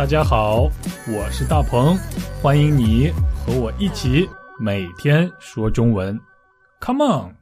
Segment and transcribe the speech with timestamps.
[0.00, 0.62] 大家好，
[1.06, 1.94] 我是大鹏，
[2.40, 4.26] 欢迎你和我一起
[4.58, 6.18] 每天说中文
[6.80, 7.36] ，Come on！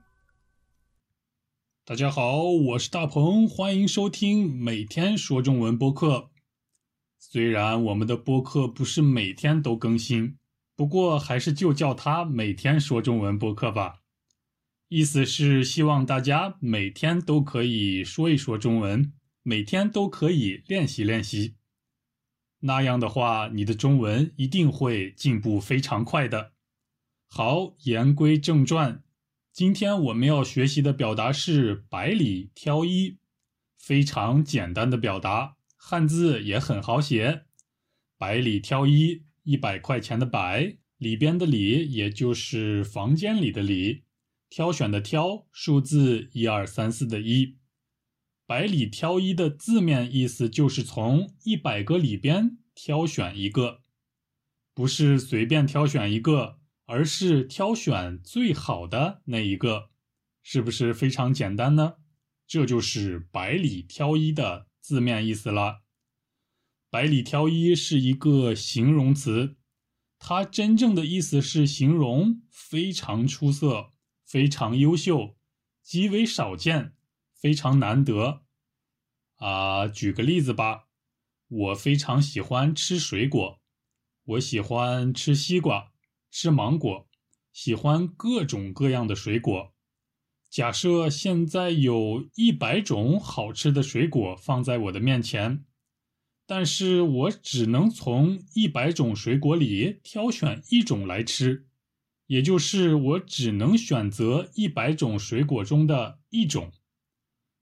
[1.85, 6.31] 大家好，我是大鹏，欢迎收听每天说中文播客。
[7.21, 10.37] 虽然我们的播客不是每天都更新，
[10.75, 14.01] 不过还是就叫它每天说中文播客吧。
[14.89, 19.13] 意思是希望大家每天都可以说一说中文，
[19.45, 21.55] 每天都可以练习练习。
[22.61, 26.53] 那样的话，你的中文一定会进步非常快的。
[27.29, 29.03] 好，言归正传，
[29.53, 33.19] 今天我们要学习的表达是“百里挑一”，
[33.79, 37.45] 非常简单的表达，汉字也很好写
[38.19, 44.05] ，“百里挑一”，一百块钱的“百”里边的“里”，也就是房间里的“里”。
[44.51, 47.59] 挑选的挑，数字一二三四的一，
[48.49, 53.83] 百里挑一的字面意思就是从一百个里边挑选一个，
[54.73, 59.91] 不是随便挑选一个，而是挑选最好的那一个，
[60.43, 61.97] 是不是非常简单呢？
[62.47, 65.83] 这就是百里挑一的字面意思了。
[66.89, 69.59] 百里挑一是一个形容词，
[70.19, 73.93] 它真正的意思是形容非常出色。
[74.25, 75.37] 非常优秀，
[75.83, 76.95] 极为少见，
[77.35, 78.43] 非常难得。
[79.39, 80.87] 啊，举个例子吧，
[81.49, 83.61] 我非常喜欢吃水果，
[84.25, 85.93] 我喜欢吃西瓜，
[86.31, 87.09] 吃芒果，
[87.53, 89.73] 喜欢各种各样的水果。
[90.51, 95.65] 假设现在有一百种好吃的水果放在我的面前，
[96.47, 101.67] 但是我只能从一百种水果里挑选一种来吃。
[102.27, 106.73] 也就是我只能选择一百种水果中的一种，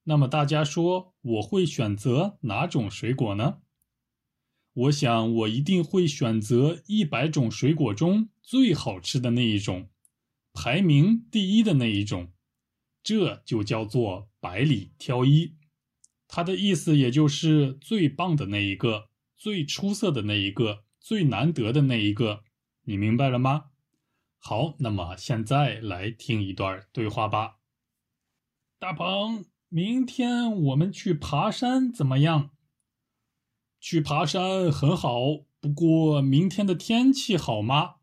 [0.09, 3.59] 那么大家说我会选择哪种水果呢？
[4.73, 9.91] 我想我一定会选择一百种水果中最好吃的那一种，
[10.53, 12.33] 排名第一的那一种，
[13.03, 15.57] 这就叫做百里挑一。
[16.29, 22.45] 它的意思也就是最棒的那一个，最出色的那一个，最难得的那一个，
[22.83, 23.71] 你明白了吗？
[24.39, 27.57] 好，那么现在来听一段对话吧。
[28.79, 32.49] 大鹏，明天我们去爬山怎么样？
[33.79, 35.19] 去爬山很好，
[35.61, 37.97] 不过明天的天气好吗？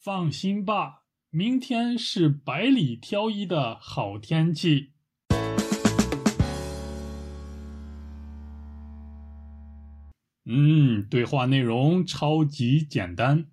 [0.00, 4.92] 放心吧，明天是百里挑一的好天气。
[10.46, 13.48] 嗯，对话内容超级简单。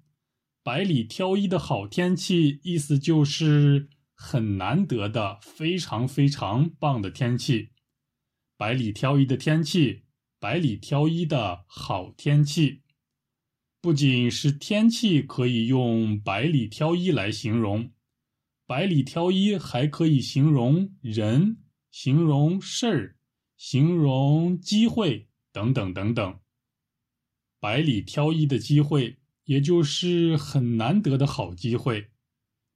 [0.64, 3.90] 百里挑一的好天气，意思就是
[4.24, 7.72] 很难得的、非常非常棒的天气。
[8.56, 10.04] 百里挑一的天气，
[10.40, 12.84] 百里挑一的好天气。
[13.82, 17.92] 不仅是天气可以用百里挑一来形容，
[18.66, 21.58] 百里挑一还可以形容人、
[21.92, 23.18] 形容事儿、
[23.58, 26.40] 形容机会等等等等。
[27.60, 29.18] 百里挑一的机会。
[29.46, 32.12] 也就是很难得的好机会，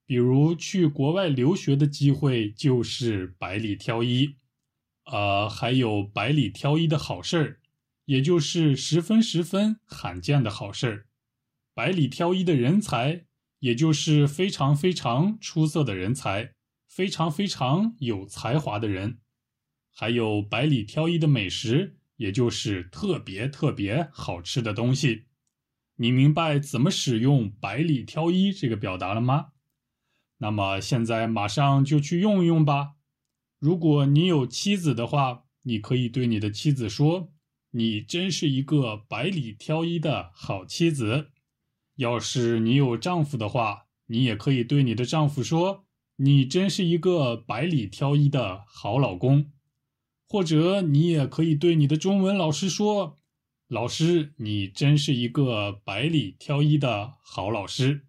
[0.07, 4.37] 比如去国外留学的机会就是百里挑一，
[5.03, 7.59] 呃，还有百里挑一的好事儿，
[8.05, 11.05] 也就是十分十分罕见的好事儿，
[11.73, 13.25] 百里挑一的人才，
[13.59, 16.53] 也就是非常非常出色的人才，
[16.87, 19.19] 非常非常有才华的人，
[19.93, 25.25] 还有百里挑一的美食，也就是特别特别好吃的东西。
[25.97, 29.47] 你明白怎么使用“百里挑一”这个表达了吗？
[30.37, 32.93] 那么现在马上就去用一用吧。
[33.59, 37.33] 如果你有妻子的话，你可以对你的妻子说
[37.71, 41.31] ：“你真是一个百里挑一的好妻子。”
[41.97, 45.85] 要是你有丈夫的话，你也可以对你的丈夫说
[46.17, 49.51] ：“你真是一个百里挑一的好老公。”
[50.29, 53.19] 或者你也可以对你的中文老师说。
[53.69, 58.05] 老师，你真是一个百里挑一的好老师。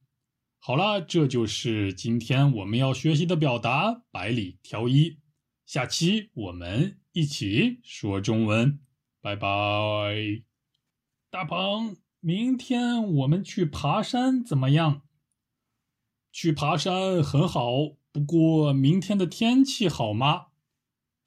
[0.69, 5.17] 好了，这就是今天我们要学习的表达“百里挑一”。
[5.65, 8.79] 下期我们一起说中文，
[9.23, 9.49] 拜拜。
[11.31, 15.05] 大鹏，明天我们去爬山怎么样？
[16.32, 17.70] 去爬山很好，
[18.12, 20.49] 不过明天的天气好吗？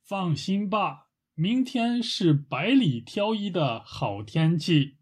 [0.04, 1.08] 放心吧。
[1.34, 4.98] 明天是百里挑一的好天气。